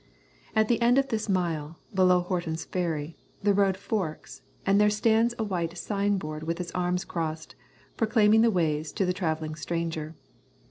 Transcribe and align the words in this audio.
At 0.55 0.67
the 0.67 0.81
end 0.81 0.97
of 0.97 1.09
this 1.09 1.29
mile, 1.29 1.77
below 1.93 2.21
Horton's 2.21 2.65
Ferry, 2.65 3.17
the 3.43 3.53
road 3.53 3.77
forks, 3.77 4.41
and 4.65 4.81
there 4.81 4.89
stands 4.89 5.35
a 5.37 5.43
white 5.43 5.77
signboard 5.77 6.41
with 6.41 6.59
its 6.59 6.71
arms 6.71 7.05
crossed, 7.05 7.53
proclaiming 7.97 8.41
the 8.41 8.49
ways 8.49 8.91
to 8.93 9.05
the 9.05 9.13
travelling 9.13 9.53
stranger. 9.53 10.15